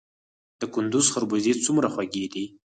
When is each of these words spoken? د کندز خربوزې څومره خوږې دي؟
د 0.59 0.61
کندز 0.73 1.05
خربوزې 1.13 1.53
څومره 1.65 1.87
خوږې 1.93 2.25
دي؟ 2.33 2.45